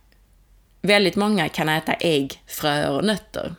väldigt 0.82 1.16
många 1.16 1.48
kan 1.48 1.68
äta 1.68 1.92
ägg, 1.92 2.42
fröer 2.46 2.90
och 2.90 3.04
nötter. 3.04 3.54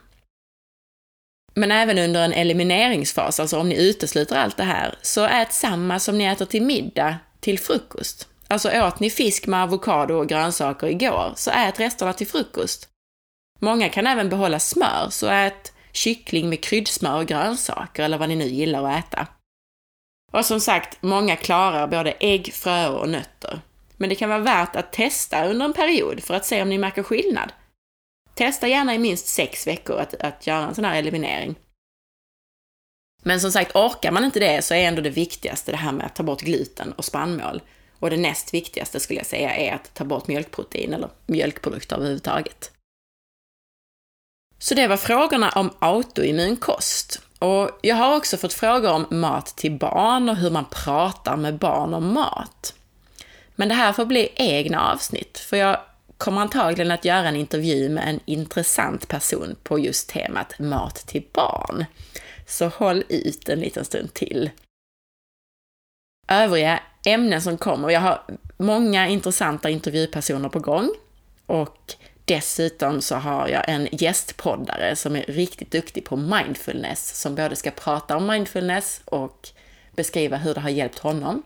Men 1.54 1.72
även 1.72 1.98
under 1.98 2.26
en 2.26 2.34
elimineringsfas, 2.34 3.40
alltså 3.40 3.60
om 3.60 3.70
ni 3.70 3.90
utesluter 3.90 4.36
allt 4.36 4.58
det 4.58 4.64
här, 4.64 4.96
så 5.02 5.26
ät 5.26 5.54
samma 5.54 6.00
som 6.00 6.18
ni 6.18 6.24
äter 6.24 6.46
till 6.46 6.64
middag 6.64 7.18
till 7.40 7.60
frukost. 7.60 8.28
Alltså 8.48 8.72
åt 8.82 9.00
ni 9.00 9.10
fisk 9.10 9.48
med 9.48 9.64
avokado 9.64 10.14
och 10.14 10.30
grönsaker 10.30 10.88
igår, 10.88 11.34
så 11.36 11.52
ät 11.52 11.80
resterna 11.80 12.14
till 12.14 12.28
frukost. 12.28 12.90
Många 13.60 13.90
kan 13.90 14.08
även 14.08 14.30
behålla 14.30 14.60
smör, 14.60 15.08
så 15.10 15.28
ät 15.28 15.74
kyckling 15.92 16.50
med 16.50 16.64
kryddsmör 16.64 17.18
och 17.18 17.26
grönsaker, 17.26 18.04
eller 18.04 18.18
vad 18.18 18.30
ni 18.30 18.36
nu 18.36 18.46
gillar 18.46 18.84
att 18.84 19.06
äta. 19.06 19.28
Och 20.32 20.46
som 20.46 20.60
sagt, 20.60 21.02
många 21.02 21.36
klarar 21.36 21.88
både 21.88 22.12
ägg, 22.12 22.54
fröer 22.54 22.92
och 22.92 23.10
nötter. 23.10 23.62
Men 24.00 24.10
det 24.10 24.16
kan 24.16 24.30
vara 24.30 24.40
värt 24.40 24.76
att 24.76 24.94
testa 24.94 25.46
under 25.46 25.66
en 25.66 25.74
period 25.74 26.24
för 26.24 26.34
att 26.34 26.46
se 26.46 26.62
om 26.62 26.70
ni 26.70 26.78
märker 26.78 27.04
skillnad. 27.04 27.52
Testa 28.36 28.68
gärna 28.68 28.96
i 28.96 29.00
minst 29.00 29.28
sex 29.28 29.68
veckor 29.68 30.00
att, 30.00 30.14
att 30.14 30.48
göra 30.48 30.68
en 30.68 30.76
sån 30.76 30.86
här 30.86 31.00
eliminering. 31.00 31.56
Men 33.24 33.42
som 33.42 33.52
sagt, 33.52 33.76
orkar 33.76 34.12
man 34.12 34.24
inte 34.24 34.40
det 34.40 34.62
så 34.62 34.74
är 34.74 34.88
ändå 34.88 35.02
det 35.02 35.10
viktigaste 35.10 35.72
det 35.72 35.78
här 35.78 35.92
med 35.92 36.06
att 36.06 36.16
ta 36.16 36.24
bort 36.24 36.42
gluten 36.42 36.92
och 36.92 37.06
spannmål. 37.06 37.62
Och 38.00 38.10
det 38.10 38.18
näst 38.18 38.54
viktigaste 38.54 39.00
skulle 39.00 39.20
jag 39.20 39.28
säga 39.28 39.56
är 39.56 39.76
att 39.76 39.94
ta 39.94 40.04
bort 40.04 40.28
mjölkprotein 40.28 40.94
eller 40.94 41.10
mjölkprodukter 41.26 41.96
överhuvudtaget. 41.96 42.72
Så 44.60 44.76
det 44.76 44.88
var 44.88 44.98
frågorna 44.98 45.50
om 45.50 45.74
autoimmun 45.80 46.58
kost. 46.58 47.22
Och 47.40 47.80
jag 47.82 47.96
har 47.96 48.18
också 48.18 48.38
fått 48.38 48.54
frågor 48.54 48.92
om 48.92 49.06
mat 49.10 49.46
till 49.46 49.78
barn 49.78 50.30
och 50.30 50.36
hur 50.36 50.50
man 50.50 50.66
pratar 50.66 51.38
med 51.38 51.58
barn 51.58 51.94
om 51.94 52.14
mat. 52.14 52.74
Men 53.60 53.70
det 53.70 53.76
här 53.76 53.94
får 53.94 54.06
bli 54.06 54.30
egna 54.36 54.92
avsnitt, 54.92 55.38
för 55.38 55.58
jag 55.58 55.80
kommer 56.18 56.42
antagligen 56.42 56.92
att 56.92 57.06
göra 57.06 57.28
en 57.28 57.36
intervju 57.36 57.90
med 57.90 58.10
en 58.10 58.20
intressant 58.26 59.08
person 59.08 59.56
på 59.64 59.80
just 59.80 60.10
temat 60.10 60.60
mat 60.60 60.96
till 60.96 61.24
barn. 61.34 61.86
Så 62.48 62.68
håll 62.68 63.04
ut 63.10 63.50
en 63.50 63.60
liten 63.60 63.86
stund 63.86 64.14
till. 64.14 64.50
Övriga 66.28 66.80
ämnen 67.06 67.42
som 67.42 67.58
kommer, 67.58 67.90
jag 67.90 68.00
har 68.00 68.22
många 68.58 69.08
intressanta 69.08 69.70
intervjupersoner 69.70 70.50
på 70.50 70.60
gång 70.60 70.90
och 71.46 71.94
dessutom 72.26 73.02
så 73.02 73.16
har 73.16 73.48
jag 73.48 73.70
en 73.70 73.88
gästpoddare 73.92 74.96
som 74.96 75.16
är 75.16 75.24
riktigt 75.24 75.72
duktig 75.72 76.06
på 76.06 76.16
mindfulness, 76.16 77.22
som 77.22 77.36
både 77.36 77.56
ska 77.56 77.72
prata 77.72 78.18
om 78.18 78.28
mindfulness 78.28 79.02
och 79.06 79.50
beskriva 79.96 80.38
hur 80.38 80.54
det 80.54 80.62
har 80.62 80.70
hjälpt 80.70 81.00
honom 81.00 81.44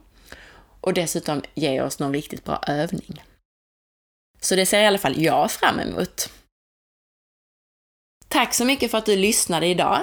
och 0.84 0.93
dessutom 0.93 1.41
ge 1.54 1.82
oss 1.82 2.00
någon 2.00 2.13
riktigt 2.13 2.43
bra 2.43 2.63
övning. 2.67 3.24
Så 4.41 4.56
det 4.56 4.65
ser 4.65 4.82
i 4.82 4.86
alla 4.86 4.98
fall 4.98 5.22
jag 5.22 5.52
fram 5.52 5.80
emot. 5.80 6.30
Tack 8.28 8.54
så 8.54 8.65
mycket 8.65 8.91
för 8.91 8.98
att 8.98 9.06
du 9.06 9.15
lyssnade 9.15 9.67
idag. 9.67 10.02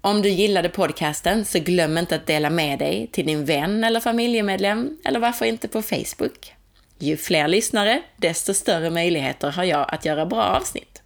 Om 0.00 0.22
du 0.22 0.28
gillade 0.28 0.68
podcasten 0.68 1.44
så 1.44 1.58
glöm 1.58 1.98
inte 1.98 2.16
att 2.16 2.26
dela 2.26 2.50
med 2.50 2.78
dig 2.78 3.06
till 3.12 3.26
din 3.26 3.44
vän 3.44 3.84
eller 3.84 4.00
familjemedlem, 4.00 4.98
eller 5.04 5.20
varför 5.20 5.46
inte 5.46 5.68
på 5.68 5.82
Facebook. 5.82 6.54
Ju 6.98 7.16
fler 7.16 7.48
lyssnare, 7.48 8.02
desto 8.16 8.54
större 8.54 8.90
möjligheter 8.90 9.50
har 9.50 9.64
jag 9.64 9.94
att 9.94 10.04
göra 10.04 10.26
bra 10.26 10.42
avsnitt. 10.42 11.02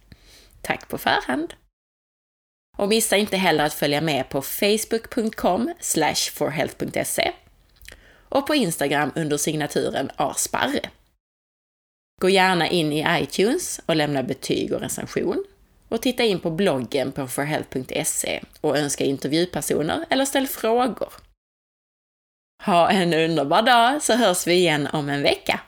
Tack 0.61 0.87
på 0.87 0.97
förhand! 0.97 1.53
Och 2.77 2.89
missa 2.89 3.17
inte 3.17 3.37
heller 3.37 3.65
att 3.65 3.73
följa 3.73 4.01
med 4.01 4.29
på 4.29 4.41
facebook.com 4.41 5.73
forhealth.se 6.33 7.31
och 8.31 8.47
på 8.47 8.55
Instagram 8.55 9.11
under 9.15 9.37
signaturen 9.37 10.11
asparre. 10.15 10.89
Gå 12.21 12.29
gärna 12.29 12.67
in 12.67 12.93
i 12.93 13.05
iTunes 13.21 13.81
och 13.85 13.95
lämna 13.95 14.23
betyg 14.23 14.73
och 14.73 14.81
recension 14.81 15.43
och 15.89 16.01
titta 16.01 16.23
in 16.23 16.39
på 16.39 16.51
bloggen 16.51 17.11
på 17.11 17.27
forhealth.se 17.27 18.41
och 18.61 18.77
önska 18.77 19.03
intervjupersoner 19.03 20.05
eller 20.09 20.25
ställ 20.25 20.47
frågor. 20.47 21.13
Ha 22.63 22.89
en 22.89 23.13
underbar 23.13 23.61
dag 23.61 24.03
så 24.03 24.13
hörs 24.13 24.47
vi 24.47 24.53
igen 24.53 24.87
om 24.87 25.09
en 25.09 25.21
vecka! 25.21 25.59